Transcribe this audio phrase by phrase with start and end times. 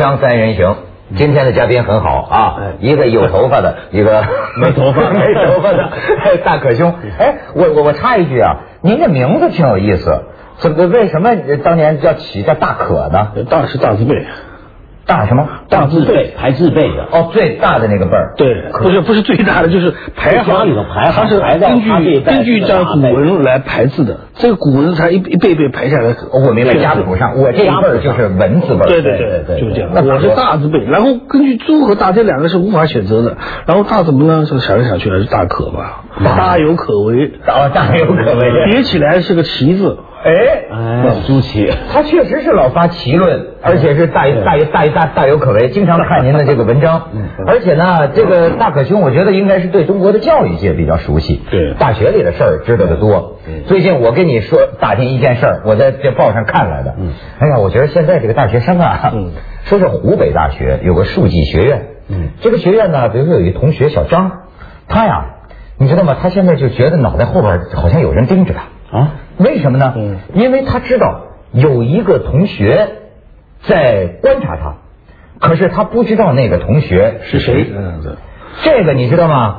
[0.00, 0.76] 锵三人行，
[1.14, 4.24] 今天的嘉宾很好啊，一个有头发的，一个
[4.56, 5.10] 没头发。
[5.12, 5.90] 没头发的
[6.42, 6.94] 大可兄。
[7.18, 10.22] 哎，我我我插一句啊，您这名字挺有意思，
[10.56, 13.32] 怎么为什么当年叫起叫大可呢？
[13.50, 14.24] 大是大字辈，
[15.06, 15.46] 大什么？
[15.68, 17.08] 大字辈，排字辈的。
[17.10, 18.34] 哦，最大的那个辈儿。
[18.36, 26.10] 对，不是不是最大的，就是排行里头排行它是根据根据这样古文来排字的，这个古文才一一辈辈排下来。
[26.10, 28.86] 哦我明白家谱上，我这一辈儿就是文字辈儿。
[28.86, 29.90] 对对对对就是这样。
[29.92, 34.44] 我是大字辈，然后根据猪和大这两个是无法选择的，然后大怎么呢？
[34.48, 38.70] 这个想来想去还是大可吧，大有可为，啊，大有可为。
[38.70, 39.98] 叠起来是个旗字。
[40.22, 40.32] 哎，
[40.70, 47.08] 哎，朱祁，他确实是老发奇论，而且是大大大大大有可为，经常看您的这个文章。
[47.46, 51.40] 而且呢，这个大可兄，我觉得应该是对中国的教育界比较熟悉。
[51.50, 53.38] 对大学里的事儿知道的多。
[53.66, 56.94] 最近我跟你说打听一件事儿，我在这报上看来的。
[57.38, 59.12] 哎呀，我觉得现在这个大学生啊，
[59.64, 61.86] 说是湖北大学有个数技学院。
[62.42, 64.42] 这个学院呢，比如说有一同学小张，
[64.86, 65.36] 他呀，
[65.78, 66.16] 你知道吗？
[66.20, 68.98] 他现在就觉得脑袋后边好像有人盯着他。
[68.98, 69.94] 啊，为什么呢？
[69.96, 72.88] 嗯因为他知道有一个同学
[73.62, 74.76] 在观察他，
[75.38, 77.66] 可是他不知道那个同学是谁。
[77.74, 78.16] 嗯，
[78.62, 79.58] 这个你知道吗？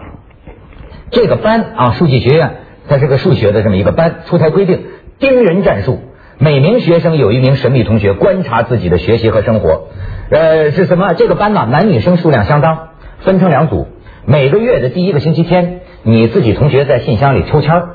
[1.10, 2.52] 这个班啊，数据学院，
[2.88, 4.86] 它是个数学的这么一个班，出台规定，
[5.20, 6.00] 盯人战术。
[6.38, 9.90] 每名学生有一名神秘同学观察自己的学习和生活。
[10.32, 11.14] 呃，是什么？
[11.14, 13.88] 这个班呢，男女生数量相当，分成两组。
[14.26, 17.90] 每个月的第一个星期天，你自己同学在信箱里抽签儿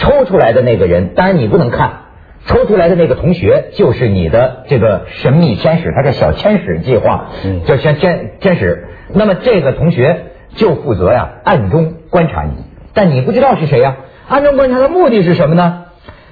[0.00, 1.90] 抽出来的那个人，当然你不能看，
[2.46, 8.88] 抽出来的那个同学就是你的这个神秘天使，他叫小天使计划，嗯叫天天天使。
[9.12, 13.96] 那么这个同学就负责呀暗中观察你，但你不知道是谁呀。
[14.28, 15.84] 暗中观察的目的是什么呢？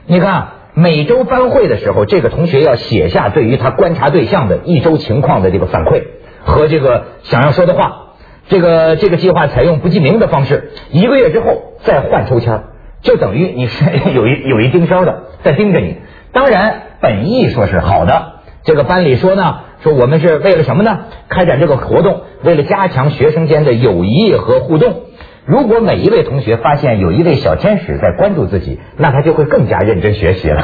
[0.07, 6.05] 你看啊每周班会的时候，这个同学要写下对于他观察对象的一周情况的这个反馈
[6.45, 8.05] 和这个想要说的话。
[8.49, 12.63] 这个这个计划采用不记名的方式，一个月之后再换抽签儿
[13.03, 15.97] 就等于你是 有一有一盯梢的在盯着你。
[16.33, 18.33] 当然，本意说是好的。
[18.65, 21.07] 这个班里说呢，说我们是为了什么呢？
[21.29, 25.03] 开展这个活动，为了加强学生间的友谊和互动。
[25.49, 30.63] 如果每一位同学发现有一位小天使在关注自己，那他就会更加认真学习了。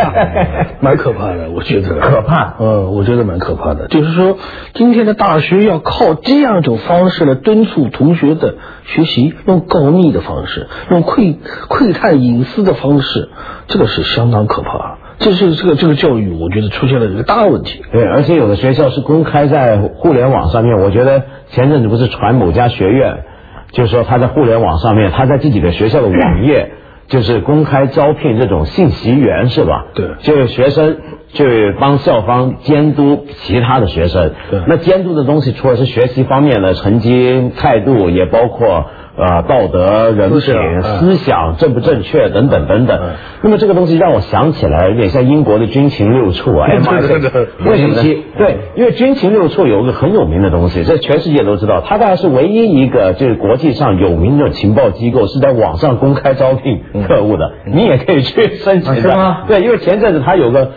[0.80, 3.88] 蛮可怕的，我觉得可怕嗯，我觉得蛮可怕的。
[3.88, 4.36] 就是说，
[4.74, 11.38] 今天的大学要靠这样一种方式来敦促同学的学习，用告密的方式，用窥
[11.68, 13.30] 窥探隐私的方式，
[13.68, 14.98] 这个是相当可怕。
[15.18, 17.82] 这是这个这个教育，我觉得出现了一个大问题。
[17.90, 20.78] 对，而且有的学校是公开在互联网上面。
[20.78, 23.24] 我觉得前阵子不是传某家学院，
[23.72, 26.72] 就是说他在互联网上面，他在自己的学校的网页。
[27.10, 29.86] 就是公开招聘这种信息员是吧？
[29.96, 30.98] 对就是学生
[31.32, 34.30] 去帮校方监督其他的学生。
[34.48, 38.86] 对那监督的东西除了是学习方面的成绩、态度，也包括
[39.20, 43.10] 呃道德、人品、思想正不正确等等等等嗯。
[43.42, 46.68] 那么这个东西让我想起来，有点像英国的军情六处啊。
[46.68, 48.02] 为什么呢？
[48.38, 59.12] 对，因为军情六处有一个很有名的东西，这全世界都知道，它大概是唯一一个就是国际上有名的情报机构是在网上公开招聘特务的，你也可以去申请的。
[59.12, 60.70] 啊对，因为前阵子它有个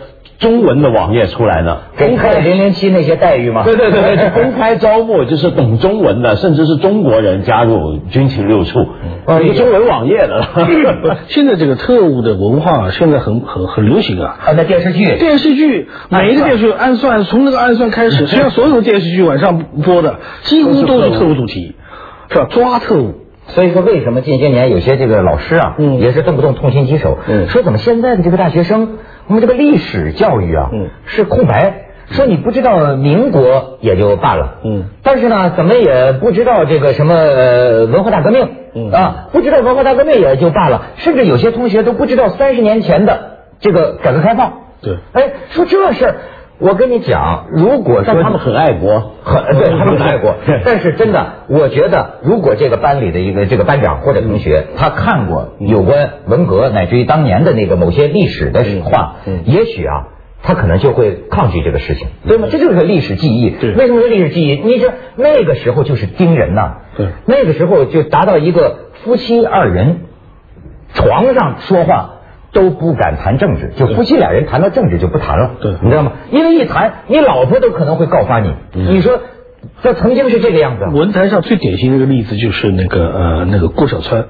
[0.44, 3.64] 中文的网页出来呢，公开零零七那些待遇吗？
[3.64, 8.86] 对对对对，就公开招募，就是懂中文的，甚至是中国人加入军情六处，
[9.26, 10.44] 嗯一个中文网页的。
[11.28, 14.36] 现在这个特务的文化现在很很很流行啊。
[14.44, 21.74] 啊，那电视剧电视剧每一个电视剧暗算，从那个暗算开始， 实际上所有的电视剧晚上播的几乎都是特务主题，
[22.28, 22.46] 是吧？
[22.50, 23.23] 抓特务。
[23.48, 25.98] 所以说，为什么近些年有些这个老师啊，嗯。
[25.98, 27.48] 也是动不动痛心疾首，嗯。
[27.48, 28.96] 说怎么现在的这个大学生，
[29.26, 30.88] 我们这个历史教育啊，嗯。
[31.04, 31.82] 是空白。
[32.10, 34.84] 说你不知道民国也就罢了，嗯。
[35.02, 38.90] 但是呢，怎么也不知道这个什么呃文化大革命，嗯。
[38.90, 44.52] 啊，不知道文化大革命也就罢了，甚至有些同学都不知道三十年前的这个改革开放。
[44.82, 44.96] 对。
[45.12, 46.16] 哎，说这事儿，
[46.58, 50.34] 我跟你讲，如果说 他们很爱国，很对他们很爱国，
[50.64, 60.08] 但是真的，我觉得如果这个班里的一个这个班长或者同学，他看过有关文革乃至于当年的那个某些历史的话，嗯也许啊。
[60.46, 62.48] 他可能就会抗拒这个事情，对吗？
[62.50, 63.48] 这就是历史记忆。
[63.48, 64.60] 对为什么是历史记忆？
[64.62, 66.80] 你这那个时候就是盯人呐。
[66.98, 70.00] 对那个时候就达到一个夫妻二人
[70.92, 72.13] 床上说话
[72.54, 75.50] 都不敢谈政治，就夫妻俩人谈到政治就不谈了。
[75.60, 76.12] 对你知道吗？
[76.30, 78.54] 因为一谈，你老婆都可能会告发你。
[78.72, 79.20] 你说
[79.82, 80.84] 这曾经是这个样子。
[80.86, 84.26] 文坛上最典型的一个例子就是那个呃那个郭小川，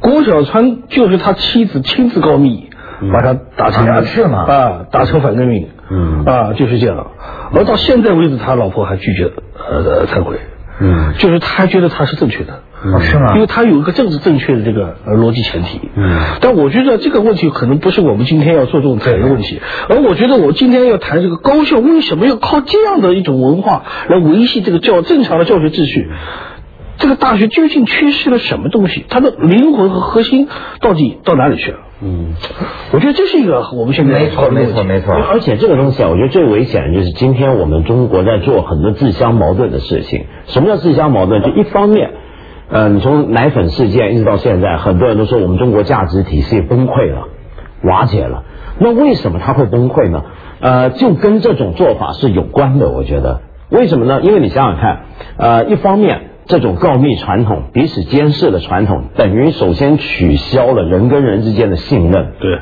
[0.00, 2.68] 郭小川就是他妻子亲自告密，
[3.12, 5.68] 把他打成啊是吗啊，打成反革命。
[5.90, 7.10] 嗯啊，就是这样。
[7.52, 10.38] 而到现在为止，他老婆还拒绝呃忏悔。
[10.82, 12.60] 嗯就是他觉得他是正确的。
[12.82, 15.80] 哦是吗因为它有一个政治正确的这个呃逻辑前提。
[15.94, 26.08] 嗯但我觉得这个问题可能不是我们今天要做这种谈的问题，而我觉得我今天要谈这个高校为什么要靠这样的一种文化来维系这个教正常的教学秩序。
[26.98, 29.06] 这个大学究竟缺失了什么东西？
[29.08, 30.48] 它的灵魂和核心
[30.80, 31.78] 到底到哪里去了？
[32.02, 32.34] 嗯。
[32.92, 35.14] 我觉得这是一个我们现在没错没错没错。
[35.14, 40.26] 而且这个东西啊，我觉得最危险的就是今天我们中国在做很多自相矛盾的事情。
[40.48, 41.40] 什么叫自相矛盾？
[41.42, 42.10] 就一方面，
[42.70, 47.28] 呃，你从奶粉事件一直到现在，很多人都说我们中国价值体系崩溃了、
[47.82, 48.44] 瓦解了。
[48.78, 50.22] 那为什么它会崩溃呢？
[50.60, 52.88] 呃，就跟这种做法是有关的。
[52.88, 54.20] 我觉得为什么呢？
[54.22, 55.00] 因为你想想看，
[55.36, 56.26] 呃，一方面。
[56.46, 62.32] 这种告密传统、彼此监视的传统，等于首先取消了人跟人之间的信任。
[62.40, 62.58] 对，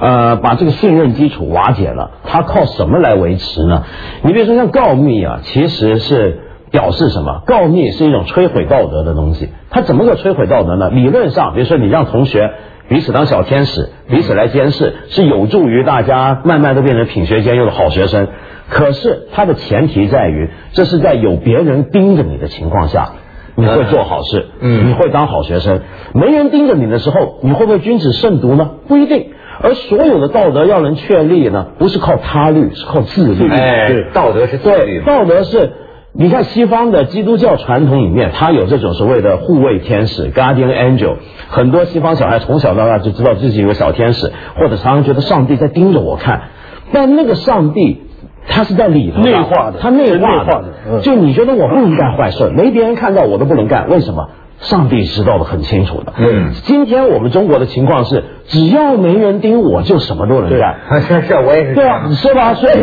[0.00, 3.84] 呃，把这个信任基础瓦解了，它靠什么来维持呢？
[4.20, 6.40] 你比如说像告密啊，其实是
[6.70, 7.42] 表示什么？
[7.46, 9.48] 告密是一种摧毁道德的东西。
[9.70, 10.90] 它怎么个摧毁道德呢？
[10.90, 12.50] 理论上，比如说你让同学
[12.88, 18.28] 彼此当小天使，彼此来监视，是有助于大家慢慢都变成品学兼优的好学生。
[18.68, 23.12] 可是它的前提在于，这是在有别人盯着你的情况下。
[23.56, 25.80] 你会做好事，嗯你会当好学生。
[26.14, 28.70] 没人盯着你的时候，你会不会君子慎独呢？
[28.88, 29.32] 不一定。
[29.60, 33.50] 而所有的道德要能确立呢，不是靠他律，是靠自律。
[33.50, 35.72] 哎对，道德是自律对，道德是。
[36.12, 41.14] 你看西方的基督教传统里面，它有这种所谓的护卫天使 （guardian angel）。
[41.48, 46.48] 很多西方小孩从小到大就知道自己有个小天使，或者常常觉得上帝在盯着我看。
[46.92, 48.02] 但那个上帝，
[48.48, 54.30] 他是在里头内化的他内内化化的嗯就你觉得我不能干坏事，没别人看到我都不能干，为什么？
[54.60, 56.12] 上帝知道的很清楚的。
[56.18, 61.00] 嗯今天我们中国的情况是，只要没人盯我，就什么都能干。
[61.00, 61.74] 是是，我也是。
[61.74, 62.52] 对啊，是吧？
[62.60, 62.74] 所以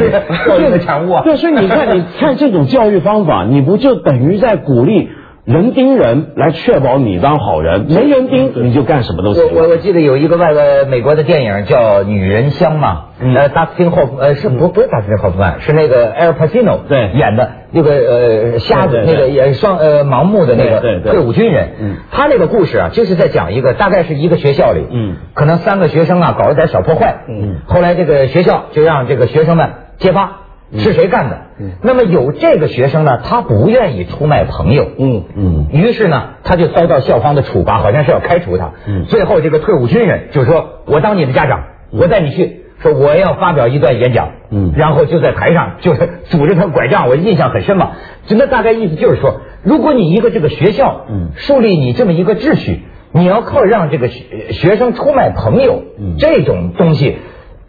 [0.48, 5.10] 教育的产物啊对，所以你看，你看这种教育方法，你不就等于在鼓励
[5.48, 7.86] 人盯人，来确保你当好人？
[7.88, 9.46] 没人盯，你就干什么都行。
[9.56, 13.34] 我我我记得有一个外国美国的电影叫《女人香》嘛，嗯。
[13.34, 17.12] 呃，达斯汀霍夫呃是不不是达斯汀霍夫曼，是那个埃尔帕西诺对。
[17.14, 21.12] 演的那个呃瞎子那个也双呃盲目的那个对对对。
[21.14, 21.96] 退伍军人，嗯。
[22.12, 25.16] 他那个故事啊就是在讲一个大概是一个学校里，嗯。
[25.34, 27.62] 可能三个学生啊搞了点小破坏，嗯。
[27.68, 30.40] 后来这个学校就让这个学生们揭发
[30.76, 31.72] 是谁干的，嗯。
[31.82, 35.68] 那么有这个学生呢，他不愿意出卖朋友，嗯嗯。
[35.72, 38.72] 于是呢，他就遭到校方的处罚，好像是要开除他。
[38.86, 39.06] 嗯。
[39.06, 44.74] 最后这个退伍军人就说：“我当你的家长，我带你去，说我要发表一段演讲。”嗯。
[44.76, 47.92] 然后就在台上就是拄着他拐杖，我印象很深嘛。
[48.26, 51.30] 就那大概意思就是说，如果你一个这个学校，嗯。
[51.36, 52.82] 树立你这么一个秩序，
[53.14, 56.16] 你要靠让这个学学生出卖朋友，嗯。
[56.18, 57.18] 这种东西，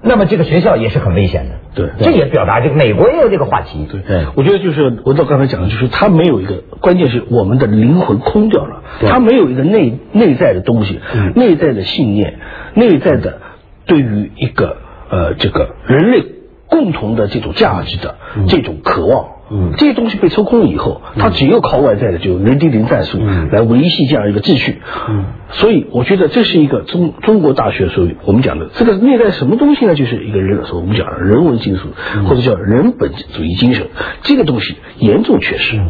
[0.03, 1.55] 那么这个学校也是很危险的。
[1.75, 3.87] 对这也表达这个美国也有这个话题。
[3.91, 12.39] 对对我觉得就是我到刚才讲的，就是他没有一个，关键是我们的灵魂空掉了，他没有一个内内在的东西，嗯内在的信念，
[12.75, 13.39] 内在的
[13.87, 14.79] 对于一个
[15.11, 16.25] 呃这个人类
[16.67, 18.17] 共同的这种价值的
[18.49, 19.38] 这种渴望。
[19.50, 24.81] 嗯这些东西被抽空了以后，他只有靠外在的就人盯人战术嗯来维系这样一个秩序。
[25.09, 29.95] 嗯所以我觉得这是一个中中国大学所我们讲的这个内在什么东西呢？
[29.95, 33.87] 就是一个人所我们讲的人文精神，或者叫人本主义精神，
[34.21, 35.81] 这个东西严重缺失，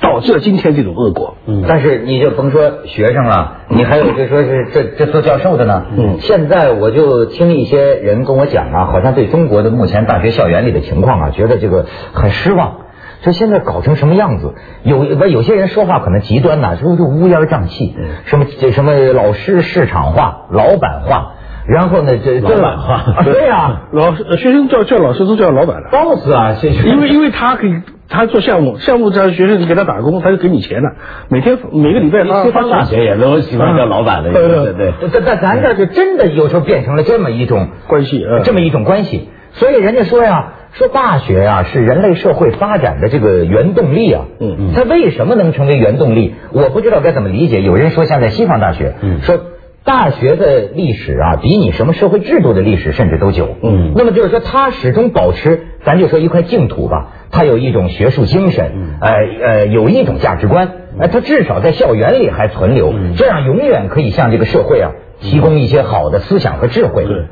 [0.00, 1.36] 导致了今天这种恶果。
[1.48, 5.86] 嗯但是你就甭说学生了，你还有就说是这这做教授的呢。
[5.96, 12.82] 嗯现在我就听一些人跟我讲啊，好像对中国的目前大学校园里的情况啊，觉得这个很失望。
[13.22, 14.54] 说现在搞成什么样子？
[14.82, 17.94] 有不有些人说话可能极端呐、说就乌烟瘴气，
[18.26, 21.32] 什么这什么老师市场化、老板化，
[21.66, 30.90] 然后呢这老板化啊对呀、 老师呃学生叫叫老师都叫老板了，boss 啊，因为因为他可以他做项目，项目这学生给他打工，他就给你钱了，
[31.28, 35.08] 每天每个礼拜他西方大学也都喜欢叫老板的，对对对。
[35.10, 39.28] 在在咱这儿就真的有时候变成了这么一种关系嗯这么一种关系。
[39.52, 44.26] 所以人家说呀，说大学啊是人类社会发展的这个原动力啊。
[44.40, 46.34] 嗯嗯它为什么能成为原动力？
[46.52, 47.62] 我不知道该怎么理解。
[47.62, 49.38] 有人说像在西方大学，嗯说
[49.84, 53.56] 大学的历史啊，比你什么社会制度的历史甚至都久。
[53.62, 59.10] 嗯那么就是说，它始终保持，咱就说一块净土吧，它有一种学术精神，嗯呃
[59.42, 67.06] 呃，有一种价值观，呃，它至少在校园里还存留，嗯这样永远可以向这个社会啊提供一些好的思想和智慧。
[67.06, 67.24] 对，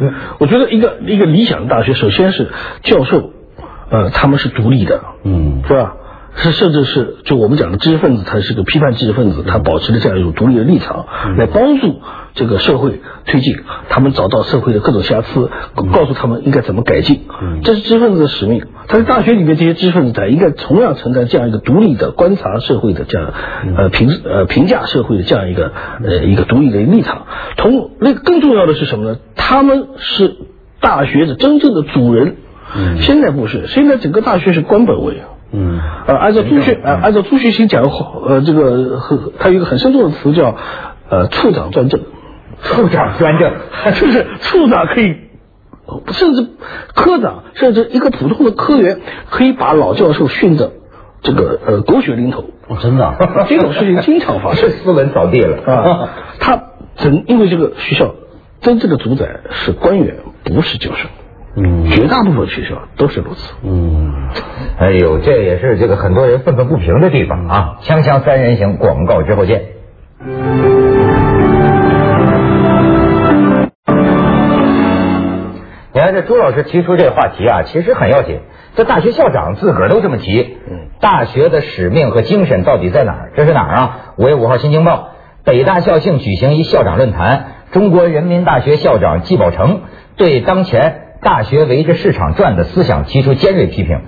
[0.00, 2.48] 嗯，我觉得一个一个理想的大学，首先是
[2.82, 3.30] 教授，
[3.90, 5.96] 呃，他们是独立的，嗯是吧？
[6.36, 12.00] 是甚至是就我们讲的知识分子，他是个批判知识分子，他保持了这样一种独立的立场，来帮助
[12.34, 13.56] 这个社会推进，
[13.88, 15.50] 他们找到社会的各种瑕疵，
[15.92, 17.22] 告诉他们应该怎么改进。
[17.62, 18.62] 这是知识分子的使命。
[18.86, 23.32] 他在大学里面，这些知识分子他应该同样承担这样一个独立的观察社会的这样
[23.76, 25.72] 呃评呃评价社会的这样一个
[26.04, 27.26] 呃一个独立的立场。
[27.56, 29.18] 同那个更重要的是什么呢？
[29.36, 30.36] 他们是
[30.80, 32.36] 大学的真正的主人。
[32.72, 35.22] 嗯现在不是，现在整个大学是官本位。
[35.52, 40.56] 嗯，呃，按照朱学呃按照朱学勤讲话，呃，这个很他有一个很深重的词叫
[41.08, 42.00] 呃处长专政。
[42.62, 43.52] 处长专政，
[43.94, 45.16] 就是处长可以，
[46.12, 46.48] 甚至
[46.94, 49.00] 科长，甚至一个普通的科员，
[49.30, 50.72] 可以把老教授训的
[51.22, 52.44] 这个呃狗血淋头。
[52.68, 54.70] 哦，真的，这种事情经常发生。
[54.70, 56.08] 是斯文扫地了啊！
[56.38, 56.62] 他
[56.96, 58.14] 整因为这个学校
[58.60, 61.08] 真正的主宰是官员，不是教授。
[61.56, 63.54] 嗯，绝大部分学校都是如此。
[63.64, 64.28] 嗯，
[64.78, 67.78] 哎呦，这也是这个很多人愤愤不平的地方啊！
[67.82, 69.64] 锵锵三人行，广告之后见。
[76.22, 78.40] 朱老师提出这个话题啊，其实很要紧。
[78.76, 80.56] 这大学校长自个儿都这么提，
[81.00, 83.32] 大学的使命和精神到底在哪儿？
[83.34, 84.00] 这是哪儿啊？
[84.16, 84.92] 五月五号，《新京报》
[85.44, 89.80] 北大校庆举行一校长论坛，中国人民大学校长季宝成
[90.16, 94.02] 对当前大学围着市场转的思想提出尖锐批评，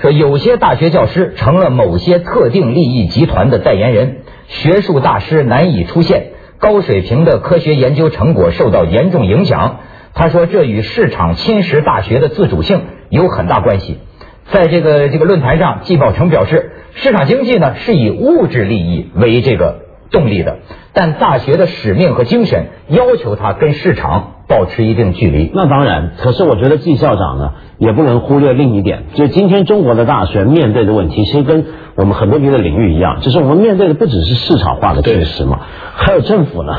[0.00, 9.80] 说有些大学教师成了某些特定利益集团的代言人，学术大师难以出现，高水平的科学研究成果受到严重影响。
[10.18, 13.98] 他说，这与市场侵蚀大学的自主性有很大关系。
[14.46, 20.56] 在这个这个论坛上，季宝成表示，市场经济呢是以物质利益为这个动力的，
[20.92, 25.52] 但大学的使命和精神要求它跟市场保持一定距离。
[25.54, 35.60] 那当然，可是我觉得季校长呢也不能忽略另一点，就今天中国的大学面对的问题，其实跟我们很多别的领域一样，就是我们面对的不只是市场化的侵蚀嘛，
[35.94, 36.76] 还有政府呢。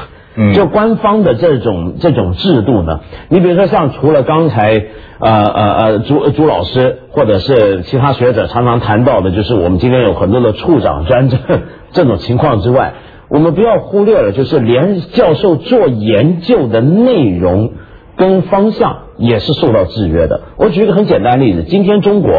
[0.54, 4.86] 就官方的这种这种制度呢，你比如说像除了刚才
[5.20, 11.40] 呃呃呃朱朱老师或者是其他学者常常谈到的，就是我们今天有很多的处长专政
[11.92, 12.94] 这种情况之外，
[13.30, 17.74] 我们不要忽略了，就是连教授做研究的内容
[18.16, 20.42] 跟方向也是受到制约的。
[20.58, 22.32] 我举一个很简单的例子，今天中国。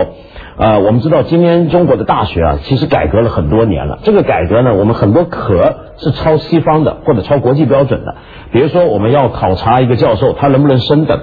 [0.61, 3.99] 呃，我们知道今天中国的大学啊，其实改革了很多年了。
[4.03, 8.17] 这个改革呢，我们很多壳是抄西方的，或者抄国际标准的。
[8.53, 11.19] 比如说，我们要考察一个教授他能不能升等，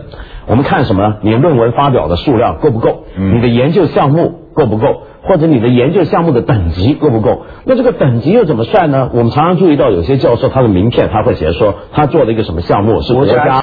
[0.48, 1.18] 我们看什么呢？
[1.22, 3.04] 你论文发表的数量够不够？
[3.16, 5.04] 你的研究项目够不够？
[5.22, 7.44] 或者你的研究项目的等级够不够？
[7.66, 9.12] 那这个等级又怎么算呢？
[9.14, 13.62] 我们常常注意到有些教授他的名片他会写说他做了一个什么项目是国家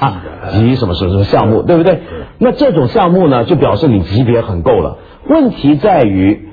[0.51, 1.99] 级什么什么什么项目，对不对？
[2.37, 4.97] 那这种项目呢，就表示你级别很够了。
[5.27, 6.49] 问题在于，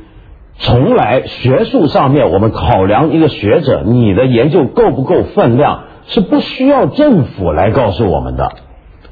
[0.59, 8.53] 从来学术上面我们考量一个学者，你的研究够不够分量，是不需要政府来告诉我们的，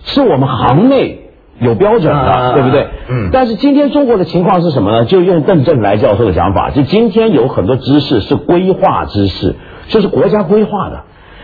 [0.04, 2.86] 是我们行内有标准的，对不对？
[3.08, 3.30] 嗯。
[3.32, 5.04] 但是今天中国的情况是什么呢？
[5.06, 9.56] 就用邓正来教授的想法，就今天有很多知识是规划知识，
[9.88, 11.02] 就是国家规划的。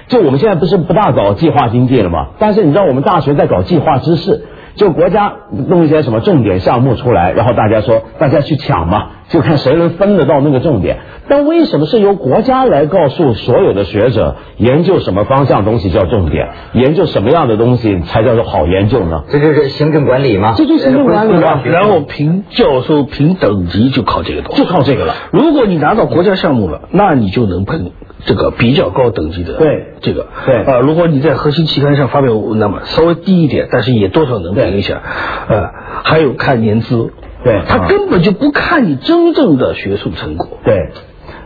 [0.09, 2.29] 就我们现在不是不大搞计划经济了吗？
[2.39, 4.47] 但是你知道我们大学在搞计划知识。
[4.77, 10.99] 就国家弄一些什么重点项目出来，然后大家说大家去抢嘛，就看谁能分得到那个重点。
[11.29, 19.25] 但为什么是由国家来告诉所有的学者研究什么方向东西叫重点，研究什么样的东西才叫做好研究呢？
[19.29, 20.55] 这就是行政管理吗？
[20.57, 21.63] 这就是行政管理吗？
[21.65, 25.15] 然后评教授评等级就靠这个东西，就靠这个了。
[25.33, 27.91] 如果你拿到国家项目了，那你就能喷。
[28.27, 29.95] 这个比较高等级的，对。
[30.03, 30.57] 这个，对。
[30.57, 35.01] 啊，如果你在核心期刊上发表，那么稍微低一点，但是也多少能评一下，
[35.49, 35.71] 呃，
[36.05, 37.13] 还有看年资，
[37.45, 40.91] 对，他根本就不看你真正的学术成果，对，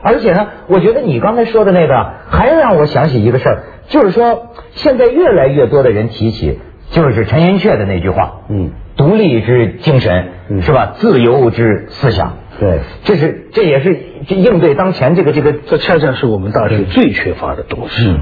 [0.02, 6.58] 而且呢，我觉得你刚才说的那个，还让我想起一个事儿，就是说现在越来越多的人提起，
[6.90, 10.28] 就是陈寅恪的那句话，嗯，独立之精神，
[10.62, 10.94] 是吧？
[10.96, 12.36] 自由之思想。
[12.60, 13.98] 对，这是这也是
[14.28, 18.06] 应对当前这个这个，这恰恰是我们大学最缺乏的东西。
[18.06, 18.18] 嗯，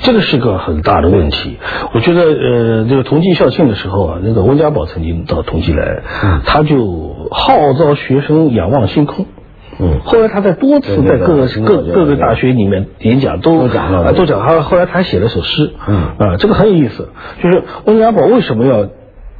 [0.00, 1.56] 这个是个很大的问题。
[1.94, 6.02] 我觉得呃，这个同济校庆的时候啊，那个温家宝曾经到同济来，
[6.44, 9.26] 他就号召学生仰望星空。
[9.78, 14.40] 嗯，后来他在多次在各个各各个大学里面演讲都讲了，都讲。
[14.44, 15.74] 他后来他还写了首诗。
[15.86, 17.10] 嗯啊，这个很有意思，
[17.40, 18.88] 就是温家宝为什么要？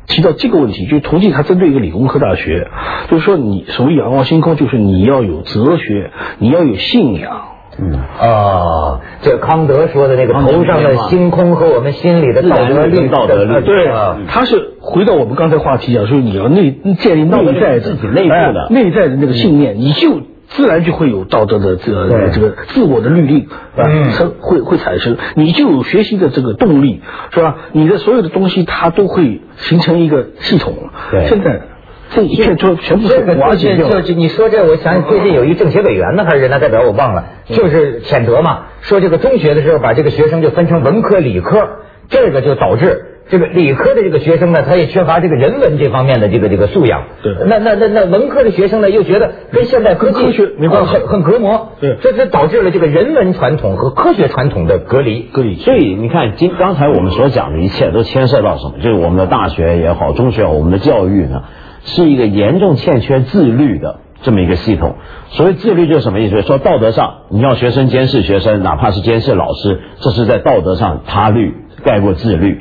[0.07, 2.69] 提到这个问题，就是同济它针对一个理工科大学，
[3.09, 7.43] 就是说你所谓仰望星空，就是你要有哲学，你要有信仰。
[7.79, 7.93] 嗯。
[8.21, 18.69] 啊，这康德说的那个头上的星空和我们心里的道德律，道德律，对啊，他是回到我们刚才话题讲，说你要内建立内在的自己内部的。
[18.71, 20.21] 内在的那个信念，你就
[20.55, 27.57] 自然就会有道德的这个这个自我的律令啊嗯，会会产生，你就有学习的这个动力，是吧？
[27.73, 30.75] 你的所有的东西它都会形成一个系统。
[31.11, 31.63] 对现在
[32.11, 34.03] 这一切就全部是这个瓦解掉了。
[34.03, 41.79] 就就你说这，我想起最近有一政协委员呢，还是人大代表，我忘了，就是谴责嘛，说这个中学的时候把这个学生就分成文科、理科，
[42.09, 43.07] 这个就导致。
[43.31, 47.05] 这个理科的这个学生呢，他也缺乏这个人文这方面的这个这个素养。
[47.23, 51.73] 对那那那那文科的学生呢，又觉得跟现代科技科学没关系很很隔膜。
[51.81, 55.29] 对这这导致了这个人文传统和科学传统的隔离。
[55.33, 55.57] 隔离。
[55.57, 58.75] 所以你看，今刚才我们所讲的一切都牵涉到什么？
[58.83, 61.45] 就是我们的大学也好，中学也好，我们的教育呢，
[61.85, 64.97] 是一个严重欠缺自律的这么一个系统。
[65.31, 66.43] 所谓自律就是什么意思？
[66.43, 72.61] 说道德上你要学生监视学生，哪怕是监视老师，这是在道德上他律盖过自律。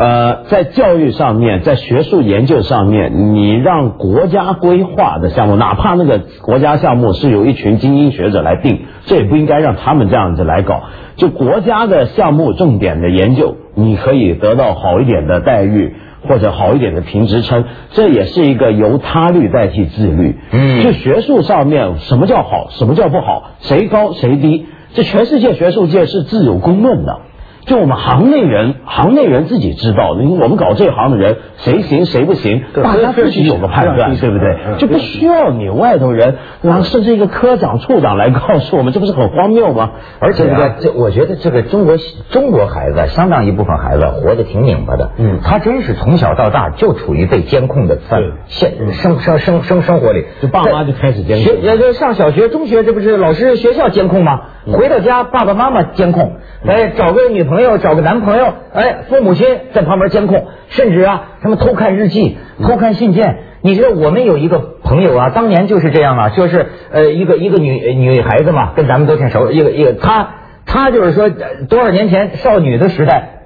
[0.00, 10.84] 呃，在教育上面，在学术研究上面，你让国家规划的项目，哪怕那个国家项目是由一群精英学者来定，这也不应该让他们这样子来搞。
[11.16, 15.94] 就国家的项目重点的研究，你可以得到好一点的待遇
[16.26, 20.36] 或者好一点的评职称，这也是一个由他律代替自律。
[20.50, 24.64] 嗯就学术上面，什么叫好，什么叫不好，谁高谁低，
[24.94, 27.18] 这全世界学术界是自有公论的。
[27.66, 34.78] 就我们行内人，行内人自己知道，因为我们搞这行的人，谁行谁不行，大家自己有个判断，对不对？
[34.78, 39.90] 就不需要你外头人，然后甚至一个科长、处长来告诉我们，这不是很荒谬吗？
[40.18, 41.96] 而且对不对呢，这我觉得这个中国
[42.30, 54.40] 中国孩子相当一部分孩子活得挺拧巴的，嗯他真是从小到大就处于被监控的范对现生生生生生活里，就爸妈就开始监控学也就上小学、中学，这不是老师学校监控吗？
[54.72, 56.36] 回到家，爸爸妈妈监控，
[56.66, 63.38] 哎，找个女朋友，找个男朋友，哎，父母亲在旁边监控，甚至啊，什么偷看日记、偷看信件。
[63.62, 70.34] 你知道我们有一个朋友啊，当年就是这样啊，就是呃一个一个女女孩子嘛，跟咱们都挺熟，一个一个她
[70.66, 73.40] 她就是说呃多少年前少女的时代，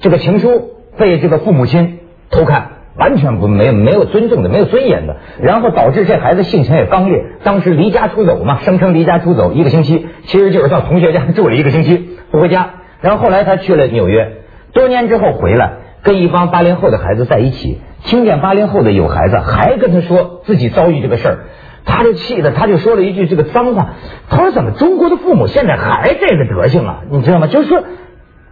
[0.00, 21.38] 这个情书被这个父母亲偷看，完全不没有没有尊重的，没有尊严的，然后导致这孩子性情也刚烈，当时离家出走嘛，声称离家出走一个星期，其实就是到同学家住了一个星期不回家，然后后来他去了纽约，多年之后回来，跟一帮八零后的孩子在一起，听见八零后的有孩子还跟他说自己遭遇这个事儿。
[21.84, 23.94] 他就气的，他就说了一句这个脏话。
[24.28, 27.00] 他说：“怎么中国的父母现在还这个德行啊？
[27.10, 27.46] 你知道吗？
[27.46, 27.82] 就是说，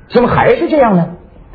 [0.08, 1.08] 怎么还是这样呢？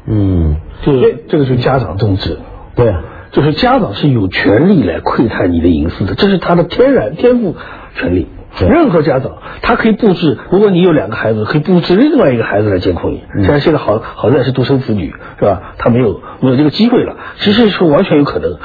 [0.05, 2.37] 嗯，就是这个是家长政治，
[2.75, 7.55] 对啊，就是家长是有权利来窥探你的隐私的，这是他的天然天赋
[7.95, 8.27] 权利。
[8.59, 13.23] 任何家长他可以布置，如果你有两个孩子，可以布置另外一个孩子来监控你。
[13.33, 15.61] 嗯像现在好好在是独生子女是吧？
[15.77, 18.57] 他没有没有这个机会了，其实是完全有可能，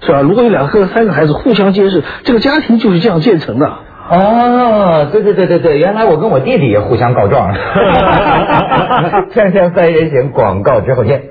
[0.00, 0.20] 是吧？
[0.20, 3.72] 如果有两个三个孩子互相监视，这个家庭就是这样建成的。
[4.08, 7.58] 哦，对对对对对，原来我跟我弟弟也互相告状了。
[9.34, 11.22] 锵锵三人行，广告之后见。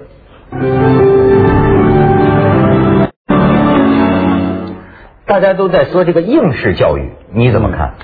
[5.34, 7.96] 大家都在说这个应试教育，你怎么看？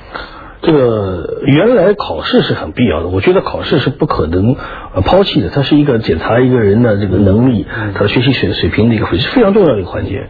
[0.63, 4.55] 这个原来考试是很必要的，我觉得考试是不可能
[4.95, 10.27] 呃抛弃的，它是一个检查一个人的这个能力、他的学习水水平的一个非非常重要的一个环节。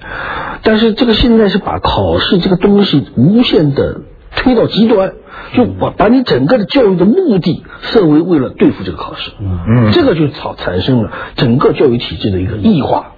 [0.62, 4.02] 但是这个现在是把考试这个东西无限的
[4.36, 5.14] 推到极端，
[5.54, 13.14] 就把把你整个的教育的目的设为为了对付这个考试，嗯这个就产产生了整个教育体制的一个异化。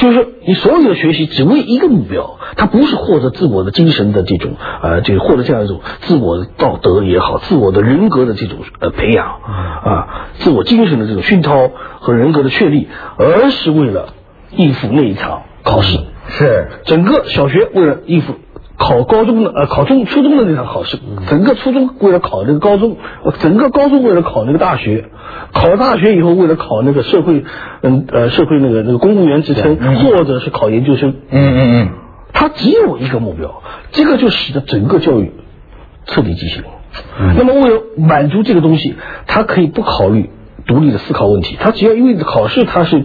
[0.00, 14.14] 就是说，你所有的学习只为一个目标，它不是获得自我的精神的这种呃，这个获得这样一种自我的道德也好，自我的人格的这种呃培养啊，自我精神的这种熏陶和人格的确立，而是为了
[14.56, 15.98] 应付那一场考试。
[16.28, 18.36] 是整个小学为了应付
[18.80, 25.04] 考高中的呃考中初中的那场考试，整个初中为了考那个高中，呃整个高中为了考那个大学，
[25.52, 27.44] 考了大学以后为了考那个社会
[27.82, 31.88] 嗯呃社会那个那个公务员职称，或者是考研究生，嗯嗯嗯，
[32.32, 33.62] 他只有一个目标，
[33.92, 35.32] 这个就使得整个教育
[36.06, 36.64] 彻底畸形。
[37.36, 38.94] 那么为了满足这个东西，
[39.26, 40.30] 他可以不考虑
[40.66, 43.04] 独立的思考问题，他只要因为考试他是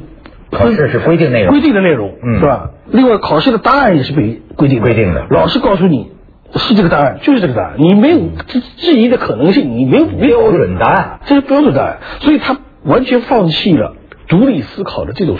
[0.51, 2.69] 考试是规定内容规定的内容，嗯是吧？
[2.91, 6.11] 另外，考试的答案也是被规定的，规定的老师告诉你
[6.55, 13.95] 是这个答案，就是这个答案，你没有质质疑的可能性，你没有没有标准答案，这是标准答案，所以他完全放弃了
[14.27, 15.37] 独立思考的这种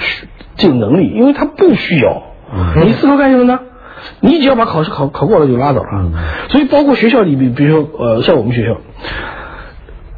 [0.56, 2.24] 这种能力，因为他不需要。
[2.84, 3.60] 你思考干什么呢？
[4.20, 6.12] 你只要把考试考考过了就拉倒了。
[6.50, 8.78] 所以包括学校里面，比如说呃，像我们学校。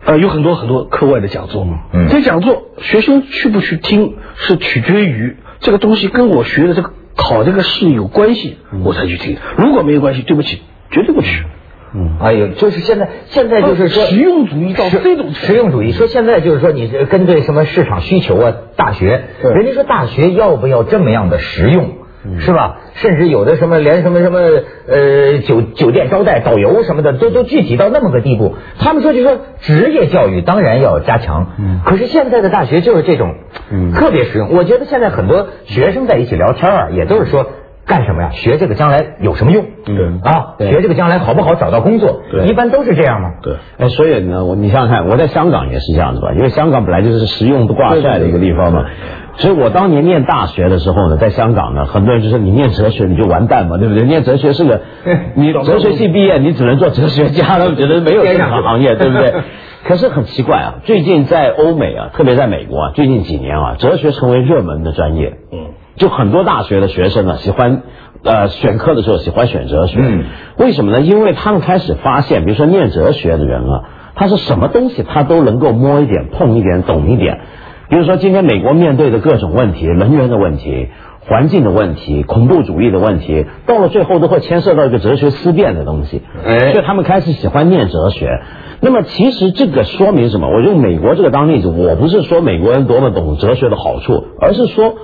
[0.07, 9.35] 呃，有很多很多课外的讲座，嗯这讲座学生去不去听是取决于这个东西跟我学的这个考这个试有关系，我才去听。
[9.57, 11.43] 如果没有关系，对不起，绝对不去。
[11.93, 15.91] 嗯，哎呦，就是现在，现在就是说实用主义到这种实用主义。
[15.91, 21.96] 说现在就是说，你针对什么市场需求啊，大学，人家说大学要不要这么样的实用，
[22.39, 22.77] 是吧？
[22.95, 24.39] 甚至有的什么连什么什么
[24.87, 28.55] 呃酒酒店招待、导游什么的，都都具体到那么个地步。
[28.79, 31.47] 他们说就说职业教育当然要加强，
[31.85, 33.35] 可是现在的大学就是这种，
[33.93, 34.53] 特别实用。
[34.53, 37.47] 我觉得现在很多学生在一起聊天啊，也都是说。
[37.89, 38.31] 干什么呀？
[38.31, 39.63] 学这个将来有什么用？
[39.87, 42.21] 嗯啊，学这个将来好不好找到工作？
[42.29, 43.35] 对一般都是这样嘛。
[43.41, 48.83] 对，哎，所以呢，我你想想看，我在香港也是这样子吧，因为香港本来就是实用不挂帅的一个地方嘛。
[49.37, 54.03] 所以我当年念大学的时候呢，在香港呢，很多人就说你念哲学你就完蛋嘛，对不对？
[54.03, 54.81] 念哲学是个，
[55.35, 59.33] 你哲学系毕业，你只能做哲学家，他们觉得没有正常行业， 对不对？
[59.83, 65.37] 可是很奇怪啊，最近在欧美啊，特别在美国啊，最近几年啊，哲学成为热门的专业。
[65.51, 65.67] 嗯。
[65.95, 67.81] 就很多大学的学生呢，喜欢
[68.23, 70.25] 呃选课的时候喜欢选哲学，嗯
[70.57, 71.01] 为什么呢？
[71.01, 73.83] 因为他们开始发现，比如说念哲学的人啊，
[74.15, 77.39] 他是什么东西他都能够摸一点、碰一点、懂一点。
[77.89, 80.89] 比如说今天美国面对的各种问题，能源的问题、
[81.21, 86.21] 环境的问题、恐怖主义的问题，到了最后都会牵涉到一个哲学思辨的东西。
[86.45, 88.41] 哎所以他们开始喜欢念哲学。
[88.81, 90.49] 那么其实这个说明什么？
[90.49, 94.95] 我用美国这个当例子，我不是说美国人多么懂哲学的好处，而是说。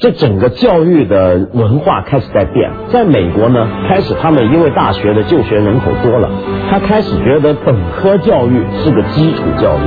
[0.00, 6.30] 这整个教育的文化开始在变，在美国呢，开始他们因为大学的就学人口多了，
[6.70, 9.80] 他开始觉得本科教育是个基础教育，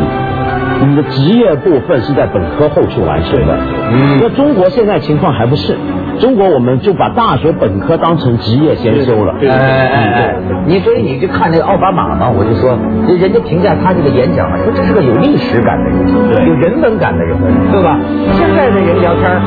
[0.88, 3.58] 你的职业部分是在本科后去完成的。
[3.92, 5.76] 嗯，那中国现在情况还不是，
[6.20, 9.36] 中国我们就把大学本科当成职业先修了。
[9.42, 17.38] 哎哎哎，你所以你就看那个奥巴马嘛，我就说，人家评价他这个演讲啊，说这是个有历史感的人，有人文感的人，
[17.72, 18.00] 对吧？
[18.34, 19.38] 现在的人聊天儿